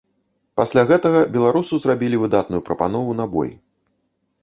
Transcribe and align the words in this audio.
Пасля 0.59 0.83
гэтага 0.91 1.19
беларусу 1.37 1.81
зрабілі 1.85 2.17
выдатную 2.25 2.65
прапанову 2.71 3.11
на 3.23 3.33
бой. 3.37 3.57